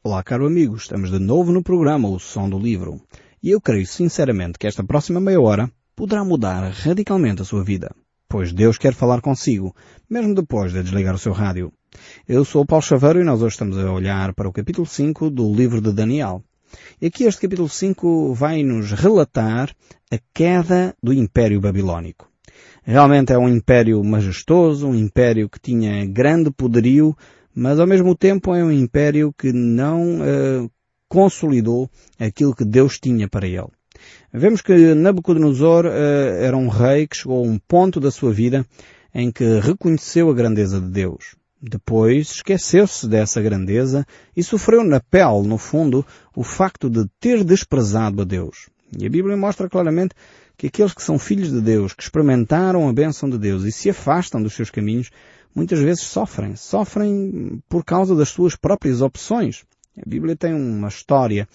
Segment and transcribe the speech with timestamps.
[0.00, 3.00] Olá, caro amigo, estamos de novo no programa O Som do Livro.
[3.42, 7.92] E eu creio sinceramente que esta próxima meia hora poderá mudar radicalmente a sua vida.
[8.28, 9.74] Pois Deus quer falar consigo,
[10.08, 11.72] mesmo depois de desligar o seu rádio.
[12.28, 15.30] Eu sou o Paulo Chaveiro e nós hoje estamos a olhar para o capítulo 5
[15.30, 16.44] do livro de Daniel.
[17.02, 19.74] E aqui este capítulo 5 vai nos relatar
[20.12, 22.28] a queda do Império Babilónico.
[22.84, 27.16] Realmente é um império majestoso, um império que tinha grande poderio,
[27.58, 30.70] mas ao mesmo tempo é um império que não uh,
[31.08, 33.66] consolidou aquilo que Deus tinha para ele.
[34.32, 38.64] Vemos que Nabucodonosor uh, era um rei que chegou a um ponto da sua vida
[39.12, 41.34] em que reconheceu a grandeza de Deus.
[41.60, 48.22] Depois esqueceu-se dessa grandeza e sofreu na pele, no fundo, o facto de ter desprezado
[48.22, 48.68] a Deus.
[48.96, 50.14] E a Bíblia mostra claramente
[50.56, 53.90] que aqueles que são filhos de Deus, que experimentaram a bênção de Deus e se
[53.90, 55.10] afastam dos seus caminhos,
[55.54, 56.56] muitas vezes sofrem.
[56.56, 59.64] Sofrem por causa das suas próprias opções.
[59.96, 61.48] A Bíblia tem uma história,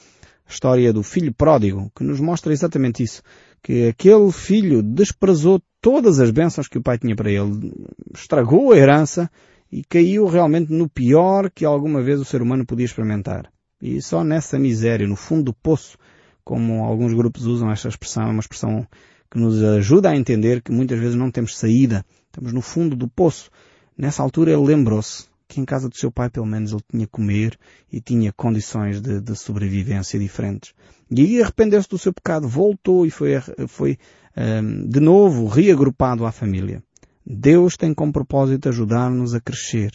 [0.47, 3.21] a história do filho pródigo, que nos mostra exatamente isso.
[3.61, 7.73] Que aquele filho desprezou todas as bênçãos que o pai tinha para ele,
[8.13, 9.29] estragou a herança
[9.71, 13.51] e caiu realmente no pior que alguma vez o ser humano podia experimentar.
[13.81, 15.97] E só nessa miséria, no fundo do poço,
[16.43, 18.87] como alguns grupos usam esta expressão, é uma expressão
[19.31, 22.05] que nos ajuda a entender que muitas vezes não temos saída.
[22.27, 23.49] Estamos no fundo do poço.
[23.97, 27.57] Nessa altura ele lembrou-se que em casa do seu pai pelo menos ele tinha comer
[27.91, 30.73] e tinha condições de, de sobrevivência diferentes.
[31.11, 33.33] E aí arrependeu-se do seu pecado, voltou e foi,
[33.67, 33.97] foi
[34.35, 36.81] um, de novo reagrupado à família.
[37.25, 39.91] Deus tem como propósito ajudar-nos a crescer.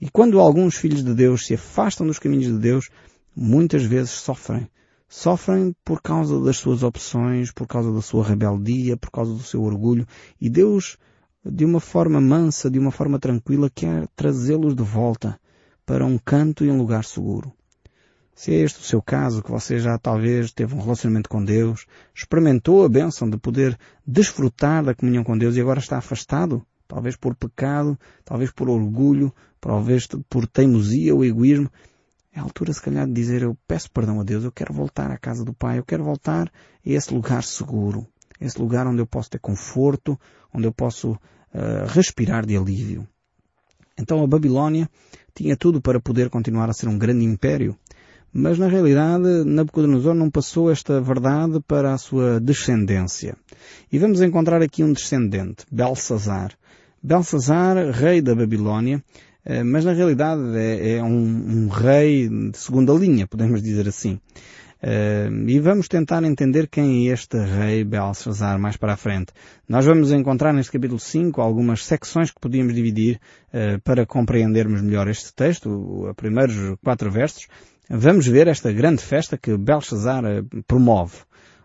[0.00, 2.88] E quando alguns filhos de Deus se afastam dos caminhos de Deus,
[3.34, 4.68] muitas vezes sofrem.
[5.08, 9.62] Sofrem por causa das suas opções, por causa da sua rebeldia, por causa do seu
[9.62, 10.06] orgulho.
[10.40, 10.96] E Deus
[11.50, 15.38] de uma forma mansa, de uma forma tranquila, quer trazê-los de volta
[15.84, 17.52] para um canto e um lugar seguro.
[18.34, 21.86] Se é este o seu caso, que você já talvez teve um relacionamento com Deus,
[22.14, 27.16] experimentou a bênção de poder desfrutar da comunhão com Deus e agora está afastado, talvez
[27.16, 31.70] por pecado, talvez por orgulho, talvez por teimosia ou egoísmo,
[32.34, 35.10] é a altura se calhar de dizer eu peço perdão a Deus, eu quero voltar
[35.10, 36.50] à casa do Pai, eu quero voltar a
[36.84, 38.06] esse lugar seguro,
[38.38, 40.20] esse lugar onde eu posso ter conforto,
[40.52, 41.18] onde eu posso
[41.56, 43.08] uh, respirar de alívio.
[43.98, 44.88] Então a Babilónia
[45.34, 47.76] tinha tudo para poder continuar a ser um grande império,
[48.32, 53.36] mas na realidade Nabucodonosor não passou esta verdade para a sua descendência.
[53.90, 56.52] E vamos encontrar aqui um descendente, Belsazar.
[57.02, 59.02] Belsazar, rei da Babilónia,
[59.44, 64.20] eh, mas na realidade é, é um, um, rei de segunda linha, podemos dizer assim.
[64.86, 69.32] Uh, e vamos tentar entender quem é este rei Belshazzar mais para a frente.
[69.68, 75.08] Nós vamos encontrar neste capítulo 5 algumas secções que podíamos dividir uh, para compreendermos melhor
[75.08, 77.48] este texto, os primeiros quatro versos.
[77.90, 81.16] Vamos ver esta grande festa que Belshazzar uh, promove.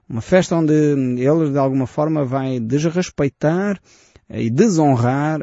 [0.10, 3.80] Uma festa onde ele de alguma forma vai desrespeitar
[4.28, 5.42] e desonrar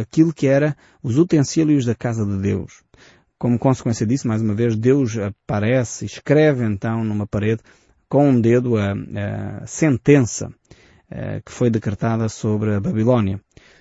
[0.00, 2.82] aquilo que era os utensílios da casa de Deus.
[3.38, 7.62] Como consequência disso, mais uma vez, Deus aparece, escreve então numa parede
[8.08, 10.52] com um dedo a, a sentença
[11.08, 13.40] a, que foi decretada sobre a Babilónia.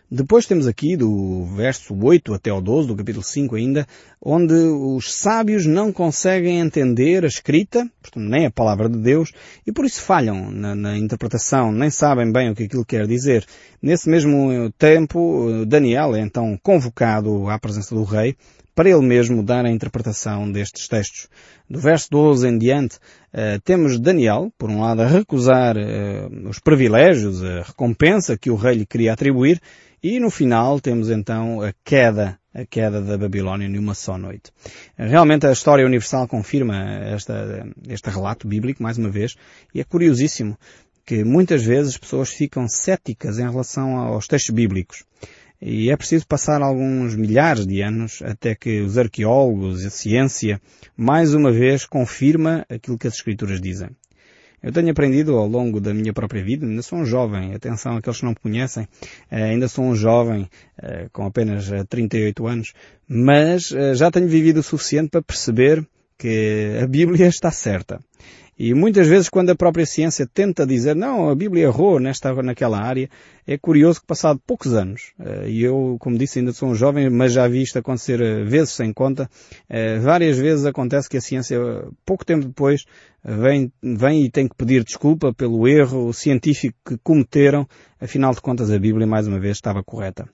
[0.10, 3.86] Depois temos aqui do verso 8 até ao 12, do capítulo 5 ainda,
[4.22, 9.34] onde os sábios não conseguem entender a escrita, portanto nem a palavra de Deus,
[9.66, 13.44] e por isso falham na, na interpretação, nem sabem bem o que aquilo quer dizer.
[13.82, 18.38] Nesse mesmo tempo, Daniel é então convocado à presença do rei
[18.78, 21.28] para ele mesmo dar a interpretação destes textos.
[21.68, 22.98] Do verso 12 em diante,
[23.34, 28.56] uh, temos Daniel, por um lado, a recusar uh, os privilégios, a recompensa que o
[28.56, 29.60] rei lhe queria atribuir,
[30.04, 34.52] e no final temos então a queda, a queda da Babilónia em uma só noite.
[34.96, 39.36] Realmente a história universal confirma esta, este relato bíblico, mais uma vez,
[39.74, 40.56] e é curiosíssimo
[41.04, 45.04] que muitas vezes pessoas ficam céticas em relação aos textos bíblicos.
[45.62, 50.62] E é preciso passar alguns milhares de anos até que os arqueólogos e a ciência
[50.96, 53.90] mais uma vez confirma aquilo que as escrituras dizem.
[54.62, 58.18] Eu tenho aprendido ao longo da minha própria vida, ainda sou um jovem, atenção àqueles
[58.18, 58.88] que não me conhecem,
[59.30, 60.50] eh, ainda sou um jovem
[60.82, 62.74] eh, com apenas 38 eh, anos,
[63.08, 65.88] mas já tenho vivido o suficiente para perceber
[66.18, 68.02] que a Bíblia está certa.
[68.60, 72.80] E muitas vezes quando a própria ciência tenta dizer, não, a Bíblia errou nesta, naquela
[72.80, 73.08] área,
[73.46, 77.08] é curioso que passado poucos anos, eh, e eu, como disse, ainda sou um jovem,
[77.08, 79.30] mas já vi isto acontecer eh, vezes sem conta,
[79.70, 81.60] eh, várias vezes acontece que a ciência,
[82.04, 82.86] pouco tempo depois,
[83.24, 87.68] vem, vem e tem que pedir desculpa pelo erro científico que cometeram,
[88.02, 90.28] afinal de contas a Bíblia mais uma vez estava correta.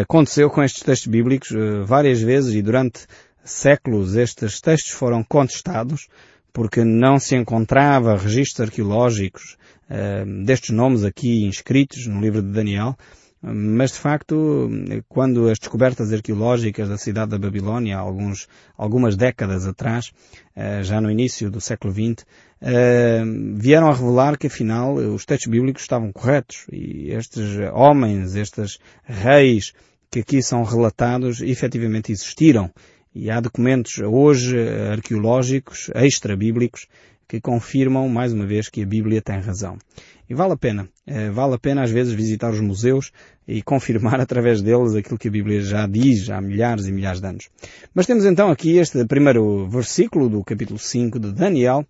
[0.00, 1.48] Aconteceu com estes textos bíblicos
[1.84, 3.00] várias vezes e durante
[3.44, 6.08] séculos estes textos foram contestados
[6.54, 9.56] porque não se encontrava registros arqueológicos
[9.90, 12.96] uh, destes nomes aqui inscritos no livro de Daniel,
[13.42, 14.70] mas de facto,
[15.06, 20.12] quando as descobertas arqueológicas da cidade da Babilónia, alguns, algumas décadas atrás,
[20.56, 25.50] uh, já no início do século XX, uh, vieram a revelar que afinal os textos
[25.50, 29.72] bíblicos estavam corretos e estes homens, estes reis
[30.08, 32.70] que aqui são relatados, efetivamente existiram
[33.14, 34.56] e há documentos hoje
[34.90, 36.88] arqueológicos, extra-bíblicos,
[37.28, 39.78] que confirmam mais uma vez que a Bíblia tem razão.
[40.28, 43.12] E vale a pena, eh, vale a pena às vezes visitar os museus
[43.46, 47.26] e confirmar através deles aquilo que a Bíblia já diz há milhares e milhares de
[47.26, 47.48] anos.
[47.94, 51.86] Mas temos então aqui este primeiro versículo do capítulo 5 de Daniel,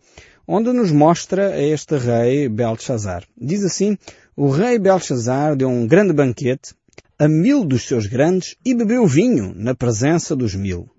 [0.47, 3.25] onde nos mostra este rei Belshazzar.
[3.37, 3.97] Diz assim,
[4.37, 6.75] o rei Belshazzar deu um grande banquete
[7.19, 10.94] a mil dos seus grandes e bebeu vinho na presença dos mil.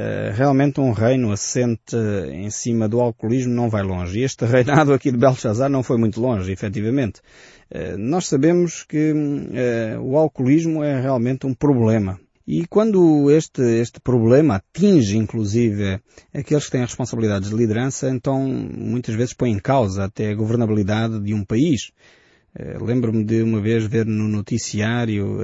[0.00, 1.96] Eh, realmente um reino assente
[2.30, 4.20] em cima do alcoolismo não vai longe.
[4.20, 7.20] E este reinado aqui de Belshazzar não foi muito longe, efetivamente.
[7.68, 12.20] Uh, nós sabemos que uh, o alcoolismo é realmente um problema.
[12.46, 16.00] E quando este, este problema atinge, inclusive,
[16.32, 21.20] aqueles que têm responsabilidades de liderança, então muitas vezes põe em causa até a governabilidade
[21.20, 21.90] de um país.
[22.80, 25.38] Lembro-me de uma vez ver no noticiário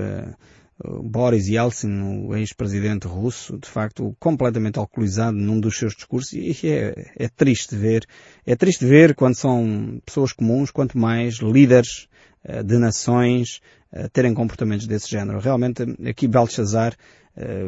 [0.83, 7.13] Boris Yeltsin, o ex-presidente russo, de facto completamente alcoolizado num dos seus discursos e é,
[7.17, 8.05] é, triste ver,
[8.45, 12.09] é triste ver quando são pessoas comuns, quanto mais líderes
[12.45, 13.61] uh, de nações
[13.93, 15.39] uh, terem comportamentos desse género.
[15.39, 16.95] Realmente aqui Belshazzar,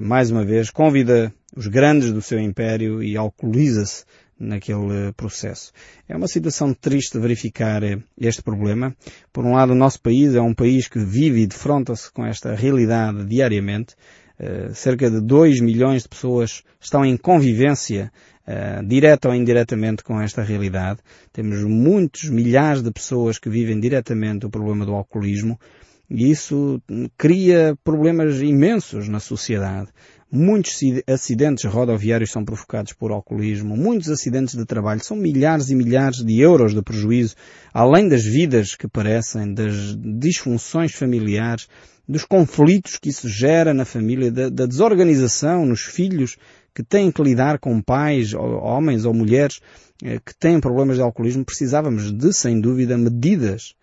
[0.00, 4.05] mais uma vez, convida os grandes do seu império e alcooliza-se
[4.38, 5.73] naquele processo.
[6.09, 8.94] É uma situação triste verificar eh, este problema.
[9.33, 12.55] Por um lado, o nosso país é um país que vive e defronta-se com esta
[12.55, 13.94] realidade diariamente.
[14.38, 18.12] Uh, cerca de 2 milhões de pessoas estão em convivência
[18.47, 21.00] uh, direta ou indiretamente com esta realidade.
[21.33, 25.59] Temos muitos milhares de pessoas que vivem diretamente o problema do alcoolismo
[26.08, 26.81] e isso
[27.17, 29.88] cria problemas imensos na sociedade.
[30.31, 36.25] Muitos acidentes rodoviários são provocados por alcoolismo, muitos acidentes de trabalho, são milhares e milhares
[36.25, 37.37] de euros de prejuízo,
[37.73, 41.69] além das vidas que parecem, das disfunções familiares,
[42.09, 46.37] dos conflitos que isso gera na família, da, da desorganização nos filhos
[46.75, 49.61] que têm que lidar com pais, homens ou mulheres
[50.05, 53.75] eh, que têm problemas de alcoolismo, precisávamos de, sem dúvida, medidas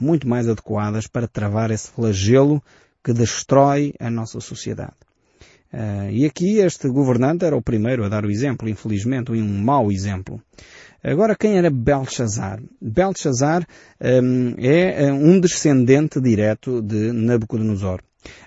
[0.00, 2.62] muito mais adequadas para travar esse flagelo
[3.04, 4.94] que destrói a nossa sociedade.
[5.72, 9.92] Uh, e aqui este governante era o primeiro a dar o exemplo, infelizmente, um mau
[9.92, 10.42] exemplo.
[11.02, 12.60] Agora, quem era Belshazzar?
[12.80, 13.66] Belshazzar
[14.00, 18.00] um, é eh, um descendente direto de Nabucodonosor.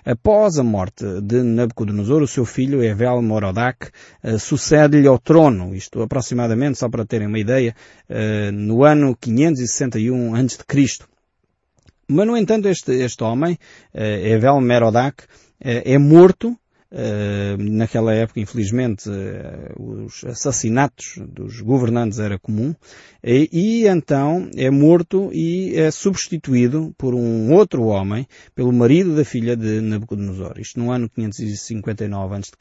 [0.04, 3.88] Após a morte de Nabucodonosor, o seu filho, Evel Morodak,
[4.22, 7.74] uh, sucede-lhe ao trono, isto aproximadamente, só para terem uma ideia,
[8.08, 10.58] uh, no ano 561 a.C.
[12.08, 13.58] Mas, no entanto, este, este homem,
[13.92, 15.24] Evel Merodak,
[15.60, 16.56] é morto
[16.94, 22.72] Uh, naquela época, infelizmente, uh, os assassinatos dos governantes era comum,
[23.20, 29.24] e, e, então é morto e é substituído por um outro homem, pelo marido da
[29.24, 32.52] filha de Nabucodonosor, isto no ano 559 a.C.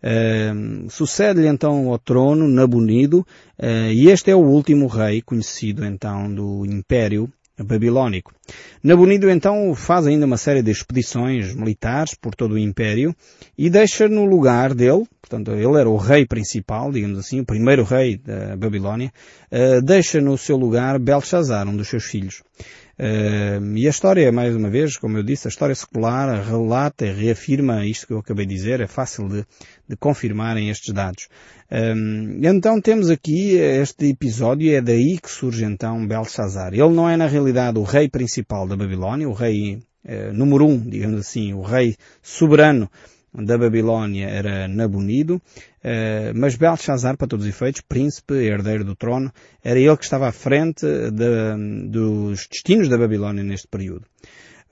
[0.00, 3.26] Uh, Sucede-lhe então ao trono Nabonido,
[3.58, 7.28] uh, e este é o último rei conhecido então do Império
[7.64, 8.32] babilónico.
[8.82, 13.14] Nabonido então faz ainda uma série de expedições militares por todo o Império
[13.56, 17.84] e deixa no lugar dele, portanto ele era o rei principal, digamos assim, o primeiro
[17.84, 19.12] rei da Babilónia,
[19.52, 22.42] uh, deixa no seu lugar Belshazzar, um dos seus filhos.
[22.98, 27.12] Uh, e a história, mais uma vez, como eu disse, a história secular relata e
[27.12, 29.46] reafirma isto que eu acabei de dizer, é fácil de,
[29.88, 31.28] de confirmarem estes dados.
[31.70, 36.74] Um, então temos aqui este episódio, é daí que surge então Belshazzar.
[36.74, 39.78] Ele não é na realidade o rei principal da Babilónia, o rei
[40.32, 42.90] número um, digamos assim, o rei soberano
[43.32, 45.40] da Babilónia era Nabonido,
[45.82, 49.32] eh, mas Belshazzar, para todos os efeitos, príncipe, herdeiro do trono,
[49.62, 54.04] era ele que estava à frente de, dos destinos da Babilónia neste período.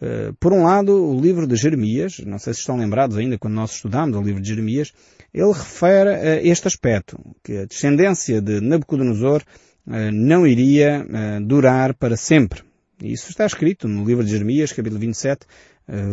[0.01, 3.55] Eh, por um lado, o livro de Jeremias, não sei se estão lembrados ainda quando
[3.55, 4.93] nós estudámos o livro de Jeremias,
[5.33, 9.43] ele refere a este aspecto, que a descendência de Nabucodonosor
[9.89, 11.07] eh, não iria
[11.43, 12.63] durar para sempre.
[13.01, 15.47] Isso está escrito no livro de Jeremias, capítulo 27,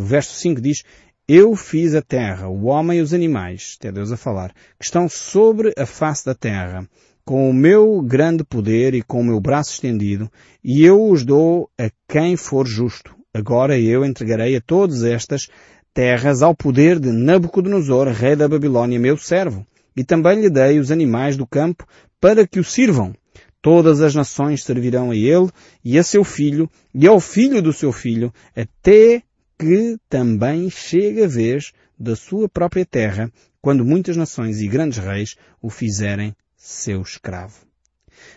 [0.06, 0.84] verso 5 diz,
[1.28, 5.08] eu fiz a terra, o homem e os animais, até Deus a falar, que estão
[5.08, 6.88] sobre a face da terra,
[7.24, 10.30] com o meu grande poder e com o meu braço estendido,
[10.62, 13.16] e eu os dou a quem for justo.
[13.34, 15.48] Agora eu entregarei a todas estas
[15.92, 19.66] terras ao poder de Nabucodonosor, rei da Babilônia, meu servo,
[19.96, 21.84] e também lhe dei os animais do campo
[22.20, 23.12] para que o sirvam.
[23.60, 25.50] Todas as nações servirão a ele
[25.84, 29.22] e a seu filho e ao filho do seu filho, até
[29.58, 35.36] que também chegue a vez da sua própria terra, quando muitas nações e grandes reis
[35.60, 37.66] o fizerem seu escravo.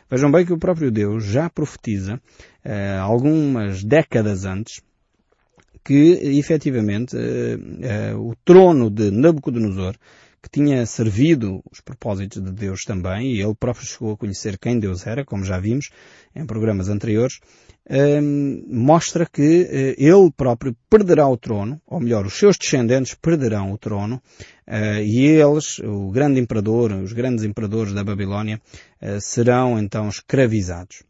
[0.09, 2.15] Vejam bem que o próprio Deus já profetiza,
[2.65, 4.81] uh, algumas décadas antes,
[5.83, 9.95] que efetivamente uh, uh, o trono de Nabucodonosor,
[10.41, 14.79] que tinha servido os propósitos de Deus também, e ele próprio chegou a conhecer quem
[14.79, 15.89] Deus era, como já vimos
[16.33, 17.39] em programas anteriores,
[18.67, 24.21] mostra que ele próprio perderá o trono, ou melhor, os seus descendentes perderão o trono,
[25.03, 28.61] e eles, o grande imperador, os grandes imperadores da Babilónia,
[29.19, 31.03] serão então escravizados.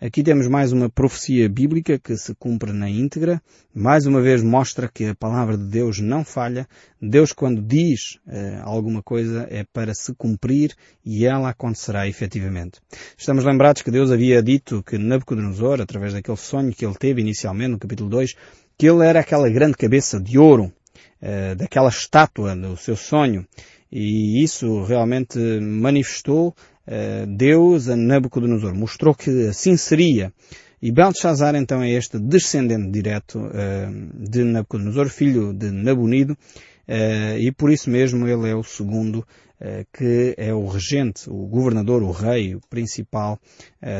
[0.00, 3.42] Aqui temos mais uma profecia bíblica que se cumpre na íntegra.
[3.74, 6.68] Mais uma vez mostra que a palavra de Deus não falha.
[7.02, 10.72] Deus quando diz uh, alguma coisa é para se cumprir
[11.04, 12.80] e ela acontecerá efetivamente.
[13.16, 17.72] Estamos lembrados que Deus havia dito que Nabucodonosor, através daquele sonho que ele teve inicialmente
[17.72, 18.36] no capítulo 2,
[18.78, 20.72] que ele era aquela grande cabeça de ouro,
[21.20, 23.44] uh, daquela estátua do seu sonho.
[23.90, 26.77] E isso realmente manifestou eh,
[27.26, 28.74] Deus a Nabucodonosor.
[28.74, 30.32] Mostrou que assim seria.
[30.80, 36.36] E Belshazzar então é este descendente direto uh, de Nabucodonosor, filho de Nabonido,
[37.38, 39.26] e por isso mesmo ele é o segundo
[39.92, 43.38] que é o regente, o governador, o rei, o principal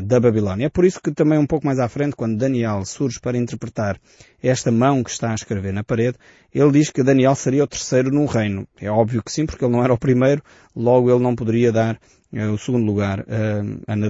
[0.04, 0.66] da Babilónia.
[0.66, 4.00] É por isso que também um pouco mais à frente, quando Daniel surge para interpretar
[4.42, 6.16] esta mão que está a escrever na parede,
[6.54, 8.66] ele diz que Daniel seria o terceiro no reino.
[8.80, 10.42] É óbvio que sim, porque ele não era o primeiro,
[10.74, 11.98] logo ele não poderia dar
[12.32, 13.24] o segundo lugar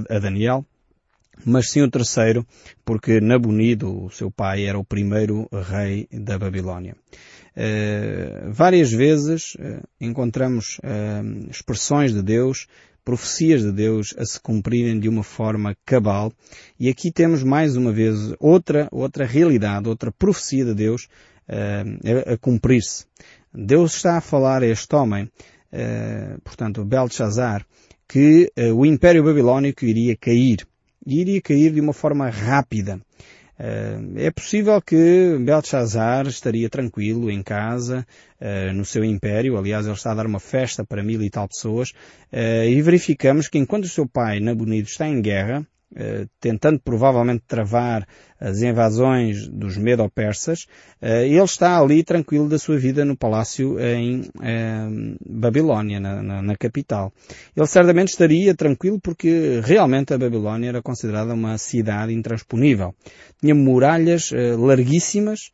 [0.09, 0.65] a Daniel,
[1.45, 2.47] mas sim o terceiro,
[2.85, 6.97] porque Nabonido, o seu pai, era o primeiro rei da Babilónia.
[7.57, 12.69] Uh, várias vezes uh, encontramos uh, expressões de Deus,
[13.05, 16.33] profecias de Deus a se cumprirem de uma forma cabal,
[16.79, 21.09] e aqui temos mais uma vez outra, outra realidade, outra profecia de Deus
[21.49, 23.07] a, a cumprir-se.
[23.53, 25.31] Deus está a falar a este homem,
[26.45, 27.65] portanto, Belshazzar,
[28.09, 30.67] que o Império Babilónico iria cair.
[31.07, 33.01] E iria cair de uma forma rápida.
[33.59, 38.07] Eh, é possível que Belshazzar estaria tranquilo em casa,
[38.41, 41.49] eh, no seu império, aliás ele está a dar uma festa para mil e tal
[41.49, 41.93] pessoas,
[42.31, 45.67] eh, e verificamos que enquanto o seu pai, Nabonido, está em guerra,
[46.41, 48.07] tentando provavelmente travar
[48.41, 50.67] as invasões dos Medo-Persas,
[51.03, 56.43] eh, ele está ali tranquilo da sua vida no palácio em eh, Babilónia, na, na,
[56.43, 57.13] na, capital.
[57.57, 62.95] Ele certamente estaria tranquilo porque realmente a Babilónia era considerada uma cidade intransponível.
[63.41, 65.51] Tinha muralhas larguíssimas,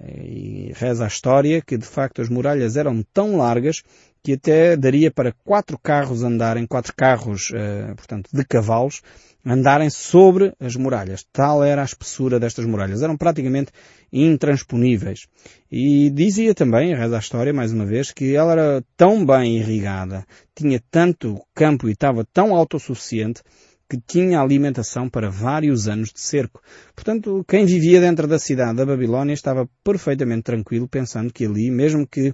[0.00, 3.82] e reza a história que de facto as muralhas eram tão largas
[4.22, 7.50] que até daria para quatro carros andarem, quatro carros,
[7.96, 9.02] portanto, de cavalos,
[9.44, 11.24] andarem sobre as muralhas.
[11.32, 13.02] Tal era a espessura destas muralhas.
[13.02, 13.72] Eram praticamente
[14.12, 15.26] intransponíveis.
[15.70, 20.26] E dizia também, reza a história mais uma vez, que ela era tão bem irrigada,
[20.54, 23.42] tinha tanto campo e estava tão autossuficiente
[23.90, 26.62] que tinha alimentação para vários anos de cerco.
[26.94, 32.06] Portanto, quem vivia dentro da cidade da Babilónia estava perfeitamente tranquilo, pensando que ali, mesmo
[32.06, 32.32] que,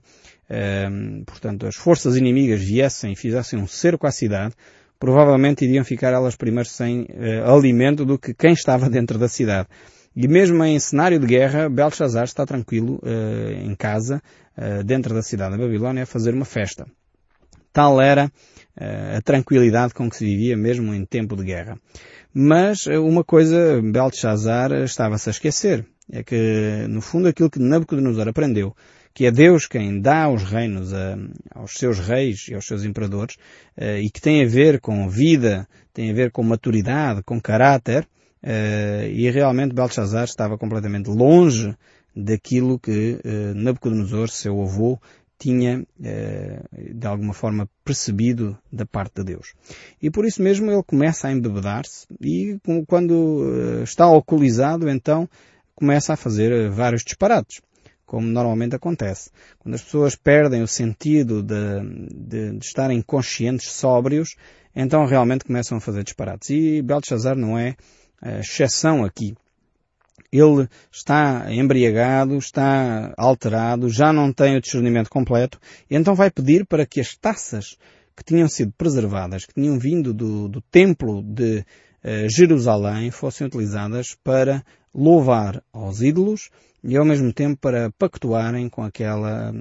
[0.50, 0.90] eh,
[1.24, 4.54] portanto, as forças inimigas viessem e fizessem um cerco à cidade,
[4.98, 9.68] provavelmente iriam ficar elas primeiro sem uh, alimento do que quem estava dentro da cidade.
[10.14, 14.22] E mesmo em cenário de guerra, Belshazzar está tranquilo uh, em casa,
[14.56, 16.86] uh, dentro da cidade da Babilónia, a fazer uma festa.
[17.72, 18.32] Tal era
[19.14, 21.78] a tranquilidade com que se vivia mesmo em tempo de guerra.
[22.32, 25.86] Mas uma coisa Belshazzar estava-se a esquecer.
[26.10, 28.74] É que, no fundo, aquilo que Nabucodonosor aprendeu
[29.16, 31.16] que é Deus quem dá os reinos a,
[31.54, 33.36] aos seus reis e aos seus imperadores,
[33.78, 38.06] uh, e que tem a ver com vida, tem a ver com maturidade, com caráter,
[38.42, 41.74] uh, e realmente Belshazzar estava completamente longe
[42.14, 43.18] daquilo que
[43.54, 44.98] Nabucodonosor, seu avô,
[45.38, 49.52] tinha de alguma forma percebido da parte de Deus.
[50.00, 55.28] E por isso mesmo ele começa a embebedar-se e quando está alcoolizado então
[55.74, 57.60] começa a fazer vários disparates
[58.06, 59.30] como normalmente acontece.
[59.58, 61.80] Quando as pessoas perdem o sentido de,
[62.14, 64.36] de, de, estarem conscientes, sóbrios,
[64.74, 66.48] então realmente começam a fazer disparates.
[66.50, 67.76] E Belshazzar não é
[68.22, 69.34] a exceção aqui.
[70.32, 75.58] Ele está embriagado, está alterado, já não tem o discernimento completo,
[75.90, 77.76] e então vai pedir para que as taças
[78.16, 84.16] que tinham sido preservadas, que tinham vindo do, do templo de uh, Jerusalém, fossem utilizadas
[84.24, 86.48] para louvar aos ídolos
[86.86, 89.52] e ao mesmo tempo para pactuarem com aquela,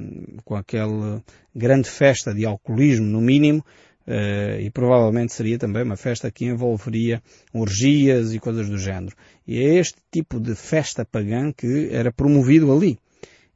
[0.44, 3.64] com aquela grande festa de alcoolismo, no mínimo,
[4.08, 9.16] Uh, e provavelmente seria também uma festa que envolveria orgias e coisas do género.
[9.48, 13.00] E é este tipo de festa pagã que era promovido ali.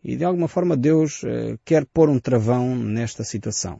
[0.03, 3.79] E de alguma forma Deus uh, quer pôr um travão nesta situação.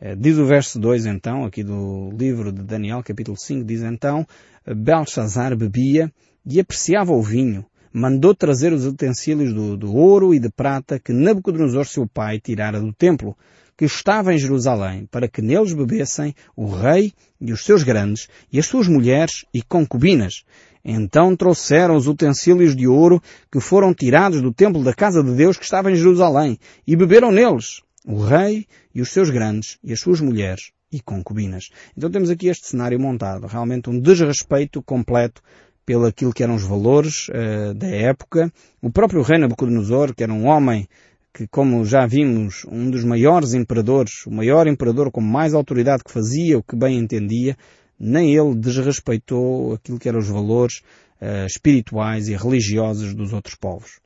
[0.00, 4.26] Uh, diz o verso 2 então, aqui do livro de Daniel, capítulo 5, diz então,
[4.66, 6.10] Belshazzar bebia
[6.46, 11.12] e apreciava o vinho, mandou trazer os utensílios do, do ouro e de prata que
[11.12, 13.36] Nabucodonosor seu pai tirara do templo,
[13.76, 18.58] que estava em Jerusalém, para que neles bebessem o rei e os seus grandes, e
[18.58, 20.42] as suas mulheres e concubinas.
[20.84, 25.56] Então trouxeram os utensílios de ouro que foram tirados do templo da casa de Deus
[25.56, 30.00] que estava em Jerusalém, e beberam neles o rei e os seus grandes, e as
[30.00, 31.68] suas mulheres e concubinas.
[31.96, 35.42] Então temos aqui este cenário montado, realmente um desrespeito completo
[35.88, 38.52] pelo aquilo que eram os valores uh, da época.
[38.82, 40.86] O próprio rei Nabucodonosor, que era um homem
[41.32, 46.12] que, como já vimos, um dos maiores imperadores, o maior imperador com mais autoridade que
[46.12, 47.56] fazia o que bem entendia,
[47.98, 50.82] nem ele desrespeitou aquilo que eram os valores
[51.22, 53.98] uh, espirituais e religiosos dos outros povos.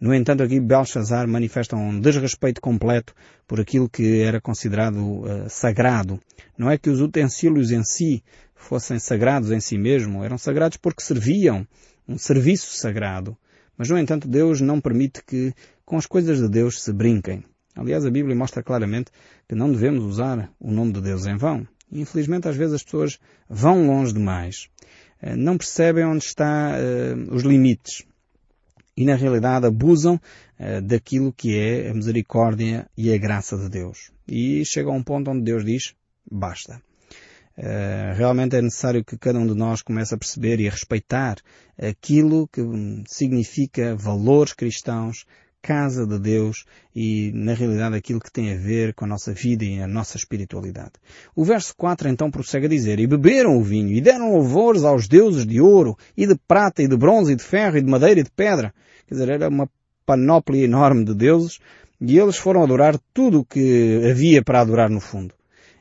[0.00, 3.12] No entanto, aqui Belshazzar manifesta um desrespeito completo
[3.46, 6.18] por aquilo que era considerado uh, sagrado.
[6.56, 8.22] Não é que os utensílios em si
[8.58, 11.66] fossem sagrados em si mesmo, eram sagrados porque serviam
[12.06, 13.36] um serviço sagrado.
[13.76, 17.44] Mas, no entanto, Deus não permite que com as coisas de Deus se brinquem.
[17.74, 19.10] Aliás, a Bíblia mostra claramente
[19.48, 21.66] que não devemos usar o nome de Deus em vão.
[21.90, 24.68] Infelizmente, às vezes as pessoas vão longe demais.
[25.22, 28.04] Eh, não percebem onde estão uh, os limites.
[28.96, 34.10] E, na realidade, abusam uh, daquilo que é a misericórdia e a graça de Deus.
[34.26, 35.94] E chega a um ponto onde Deus diz,
[36.30, 36.82] basta.
[37.58, 41.38] Uh, realmente é necessário que cada um de nós comece a perceber e a respeitar
[41.76, 42.62] aquilo que
[43.08, 45.26] significa valores cristãos,
[45.60, 49.64] casa de Deus e, na realidade, aquilo que tem a ver com a nossa vida
[49.64, 50.92] e a nossa espiritualidade.
[51.34, 55.08] O verso 4 então prossegue a dizer, E beberam o vinho, e deram louvores aos
[55.08, 58.20] deuses de ouro, e de prata, e de bronze, e de ferro, e de madeira,
[58.20, 58.72] e de pedra.
[59.08, 59.68] Quer dizer, era uma
[60.06, 61.58] panóplia enorme de deuses,
[62.00, 65.37] e eles foram adorar tudo o que havia para adorar no fundo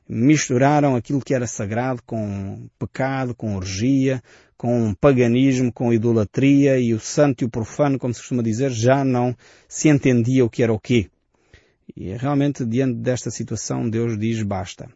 [0.08, 4.22] misturaram aquilo que era sagrado com pecado, com orgia,
[4.58, 9.04] com paganismo, com idolatria e o santo e o profano, como se costuma dizer, já
[9.04, 9.36] não
[9.68, 11.10] se entendia o que era o quê.
[11.96, 14.90] E realmente, diante desta situação, Deus diz basta.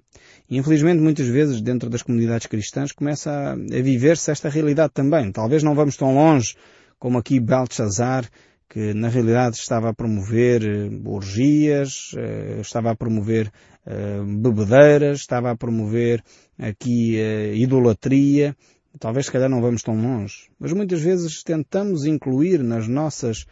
[0.50, 5.32] E infelizmente, muitas vezes, dentro das comunidades cristãs, começa a, a viver-se esta realidade também.
[5.32, 6.56] Talvez não vamos tão longe
[7.00, 8.30] como aqui Belshazzar,
[8.72, 13.52] que na realidade estava a promover eh, orgias, eh, estava a promover
[13.86, 16.24] eh, bebedeiras, estava a promover
[16.58, 17.18] aqui
[17.54, 18.56] idolatria.
[18.98, 23.46] Talvez se calhar não vamos tão longe, mas muitas vezes tentamos incluir nas nossas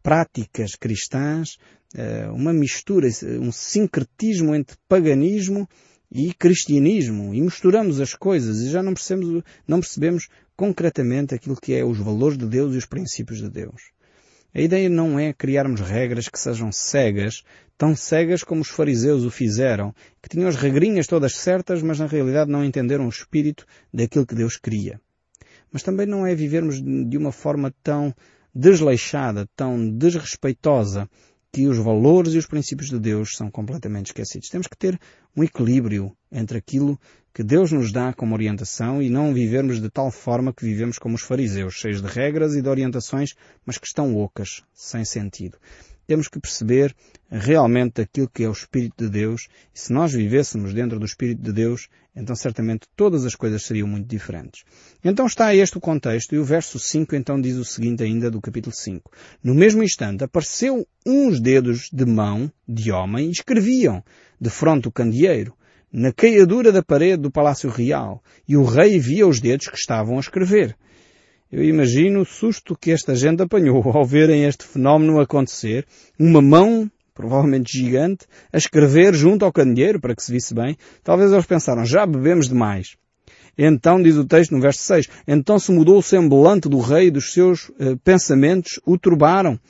[0.00, 1.56] práticas cristãs
[2.32, 3.08] uma mistura,
[3.40, 5.68] um sincretismo entre paganismo
[6.10, 11.74] e cristianismo e misturamos as coisas e já não percebemos, não percebemos concretamente aquilo que
[11.74, 13.92] é os valores de Deus e os princípios de Deus.
[14.54, 17.42] A ideia não é criarmos regras que sejam cegas,
[17.78, 22.06] tão cegas como os fariseus o fizeram, que tinham as regrinhas todas certas, mas na
[22.06, 25.00] realidade não entenderam o espírito daquilo que Deus queria.
[25.72, 28.14] Mas também não é vivermos de uma forma tão
[28.54, 31.08] desleixada, tão desrespeitosa,
[31.50, 34.48] que os valores e os princípios de Deus são completamente esquecidos.
[34.48, 34.98] Temos que ter
[35.36, 36.98] um equilíbrio entre aquilo
[37.34, 41.14] que Deus nos dá como orientação e não vivermos de tal forma que vivemos como
[41.14, 45.58] os fariseus, cheios de regras e de orientações, mas que estão ocas, sem sentido
[46.06, 46.94] temos que perceber
[47.30, 51.40] realmente aquilo que é o Espírito de Deus e se nós vivêssemos dentro do Espírito
[51.40, 54.64] de Deus, então certamente todas as coisas seriam muito diferentes.
[55.02, 58.40] Então está este o contexto e o verso 5 então diz o seguinte ainda do
[58.40, 59.10] capítulo 5.
[59.42, 64.04] No mesmo instante apareceu uns dedos de mão de homem e escreviam
[64.40, 65.54] de fronte o candeeiro
[65.92, 70.16] na caiadura da parede do palácio real e o rei via os dedos que estavam
[70.16, 70.74] a escrever.
[71.50, 75.86] Eu imagino o susto que esta gente apanhou ao verem este fenómeno acontecer.
[76.18, 80.78] Uma mão, provavelmente gigante, a escrever junto ao candeeiro para que se visse bem.
[81.04, 82.96] Talvez eles pensaram, já bebemos demais.
[83.58, 87.34] Então, diz o texto no verso 6, então se mudou o semblante do rei dos
[87.34, 89.60] seus uh, pensamentos o turbaram.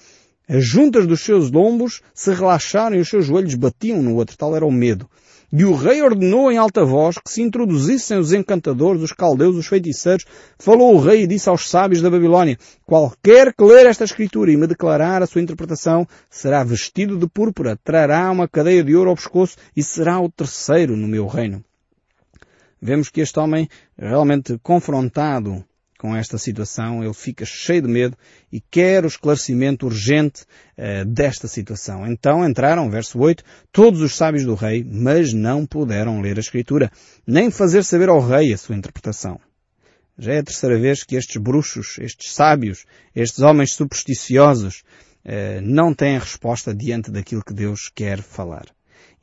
[0.48, 4.36] As juntas dos seus lombos se relaxaram e os seus joelhos batiam no outro.
[4.36, 5.10] Tal era o medo.
[5.54, 9.66] E o rei ordenou em alta voz que se introduzissem os encantadores, os caldeus, os
[9.66, 10.24] feiticeiros.
[10.58, 14.56] Falou o rei e disse aos sábios da Babilónia, qualquer que ler esta escritura e
[14.56, 19.16] me declarar a sua interpretação, será vestido de púrpura, trará uma cadeia de ouro ao
[19.16, 21.62] pescoço e será o terceiro no meu reino.
[22.80, 25.62] Vemos que este homem, realmente confrontado
[26.02, 28.18] com esta situação, ele fica cheio de medo
[28.50, 30.42] e quer o esclarecimento urgente
[30.76, 32.04] uh, desta situação.
[32.04, 36.90] Então entraram, verso 8, todos os sábios do rei, mas não puderam ler a escritura,
[37.24, 39.38] nem fazer saber ao rei a sua interpretação.
[40.18, 42.84] Já é a terceira vez que estes bruxos, estes sábios,
[43.14, 44.82] estes homens supersticiosos,
[45.24, 48.66] uh, não têm resposta diante daquilo que Deus quer falar.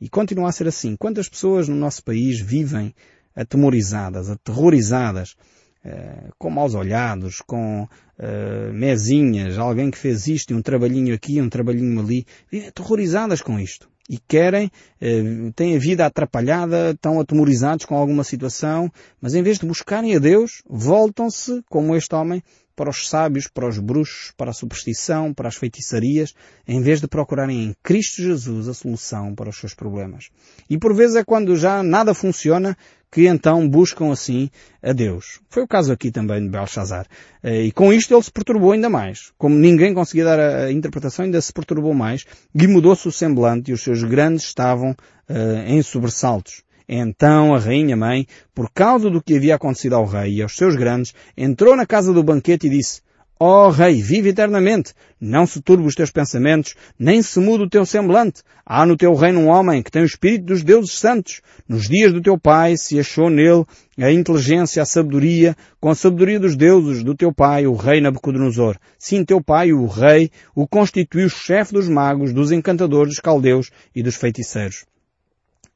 [0.00, 0.96] E continua a ser assim.
[0.96, 2.94] Quantas pessoas no nosso país vivem
[3.36, 5.36] atemorizadas, aterrorizadas,
[5.84, 11.40] uh, com maus olhados, com uh, mesinhas, alguém que fez isto e um trabalhinho aqui,
[11.40, 12.26] um trabalhinho ali,
[12.66, 13.88] aterrorizadas com isto.
[14.08, 14.66] E querem,
[15.00, 18.90] uh, têm a vida atrapalhada, estão atemorizados com alguma situação,
[19.20, 22.42] mas em vez de buscarem a Deus, voltam-se, como este homem,
[22.74, 26.34] para os sábios, para os bruxos, para a superstição, para as feitiçarias,
[26.66, 30.30] em vez de procurarem em Cristo Jesus a solução para os seus problemas.
[30.68, 32.76] E por vezes é quando já nada funciona
[33.10, 34.48] que então buscam assim
[34.82, 35.40] a Deus.
[35.48, 37.06] Foi o caso aqui também de Belshazzar.
[37.42, 39.32] Eh, e com isto ele se perturbou ainda mais.
[39.36, 43.74] Como ninguém conseguia dar a interpretação, ainda se perturbou mais e mudou-se o semblante e
[43.74, 46.62] os seus grandes estavam uh, em sobressaltos.
[46.92, 50.74] Então a rainha mãe, por causa do que havia acontecido ao rei e aos seus
[50.74, 53.00] grandes, entrou na casa do banquete e disse,
[53.38, 54.92] Ó oh, rei, vive eternamente.
[55.20, 58.42] Não se turbe os teus pensamentos, nem se mude o teu semblante.
[58.66, 61.40] Há no teu reino um homem que tem o espírito dos deuses santos.
[61.68, 63.64] Nos dias do teu pai se achou nele
[63.96, 68.76] a inteligência, a sabedoria, com a sabedoria dos deuses do teu pai, o rei Nabucodonosor.
[68.98, 74.02] Sim, teu pai, o rei, o constituiu chefe dos magos, dos encantadores, dos caldeus e
[74.02, 74.90] dos feiticeiros.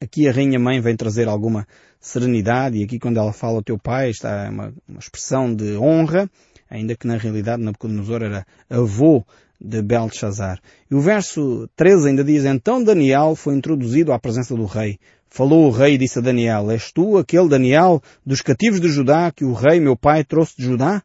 [0.01, 1.65] Aqui a Rainha Mãe vem trazer alguma
[2.01, 6.29] serenidade e aqui quando ela fala o teu pai está uma, uma expressão de honra,
[6.69, 9.25] ainda que na realidade Nabucodonosor era avô
[9.59, 10.59] de Belshazzar.
[10.91, 14.99] E o verso 13 ainda diz, Então Daniel foi introduzido à presença do rei.
[15.29, 19.31] Falou o rei e disse a Daniel, És tu aquele Daniel dos cativos de Judá
[19.31, 21.01] que o rei meu pai trouxe de Judá?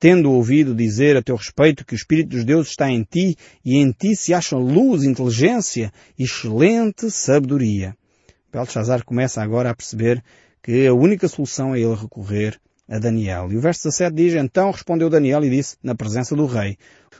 [0.00, 3.76] Tendo ouvido dizer a teu respeito que o Espírito dos deuses está em ti e
[3.76, 7.94] em ti se acham luz, inteligência e excelente sabedoria.
[8.52, 10.22] Belshazzar começa agora a perceber
[10.62, 12.58] que a única solução é ele recorrer
[12.88, 13.52] a Daniel.
[13.52, 16.76] E o verso 17 diz, Então respondeu Daniel e disse, na presença do rei,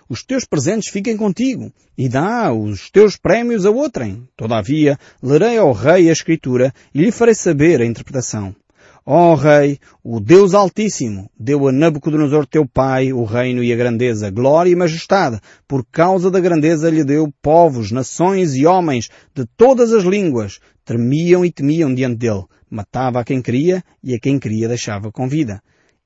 [0.08, 4.28] Os teus presentes fiquem contigo, e dá os teus prémios a outrem.
[4.36, 8.54] Todavia, lerei ao rei a escritura e lhe farei saber a interpretação.
[9.06, 13.76] Ó oh, Rei, o Deus Altíssimo deu a Nabucodonosor teu pai o reino e a
[13.76, 15.40] grandeza, glória e majestade.
[15.66, 20.60] Por causa da grandeza lhe deu povos, nações e homens de todas as línguas.
[20.84, 22.44] Tremiam e temiam diante dele.
[22.70, 25.62] Matava a quem queria e a quem queria deixava com vida.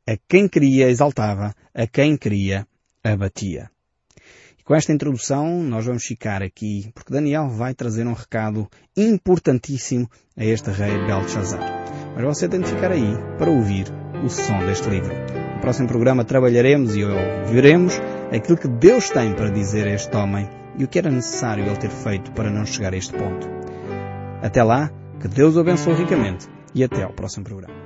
[0.07, 2.67] A quem queria exaltava, a quem queria
[3.03, 3.71] abatia.
[4.65, 10.43] Com esta introdução, nós vamos ficar aqui, porque Daniel vai trazer um recado importantíssimo a
[10.43, 11.61] este rei Belshazzar.
[12.15, 13.87] Mas você tem de ficar aí para ouvir
[14.25, 15.15] o som deste livro.
[15.55, 17.03] No próximo programa trabalharemos e
[17.53, 18.01] veremos
[18.35, 21.77] aquilo que Deus tem para dizer a este homem e o que era necessário ele
[21.77, 23.64] ter feito para não chegar a este ponto.
[24.45, 27.84] Até lá, que Deus o abençoe ricamente e até ao próximo programa.